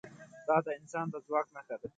دا 0.47 0.57
د 0.65 0.67
انسان 0.79 1.05
د 1.13 1.15
ځواک 1.25 1.47
نښه 1.55 1.75
ده. 1.81 1.87